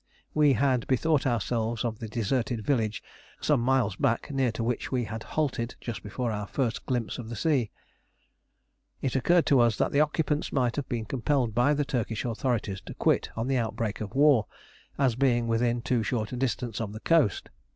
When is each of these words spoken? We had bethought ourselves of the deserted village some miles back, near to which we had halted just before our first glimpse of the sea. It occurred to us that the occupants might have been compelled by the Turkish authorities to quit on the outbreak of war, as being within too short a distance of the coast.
We 0.33 0.53
had 0.53 0.87
bethought 0.87 1.27
ourselves 1.27 1.85
of 1.85 1.99
the 1.99 2.07
deserted 2.07 2.65
village 2.65 3.03
some 3.39 3.61
miles 3.61 3.95
back, 3.95 4.31
near 4.31 4.51
to 4.53 4.63
which 4.63 4.91
we 4.91 5.03
had 5.03 5.21
halted 5.37 5.75
just 5.79 6.01
before 6.01 6.31
our 6.31 6.47
first 6.47 6.87
glimpse 6.87 7.19
of 7.19 7.29
the 7.29 7.35
sea. 7.35 7.69
It 9.03 9.15
occurred 9.15 9.45
to 9.45 9.59
us 9.59 9.77
that 9.77 9.91
the 9.91 10.01
occupants 10.01 10.51
might 10.51 10.75
have 10.75 10.89
been 10.89 11.05
compelled 11.05 11.53
by 11.53 11.75
the 11.75 11.85
Turkish 11.85 12.25
authorities 12.25 12.81
to 12.87 12.95
quit 12.95 13.29
on 13.35 13.45
the 13.47 13.57
outbreak 13.59 14.01
of 14.01 14.15
war, 14.15 14.47
as 14.97 15.13
being 15.13 15.45
within 15.47 15.83
too 15.83 16.01
short 16.01 16.31
a 16.33 16.35
distance 16.35 16.81
of 16.81 16.93
the 16.93 16.99
coast. 17.01 17.51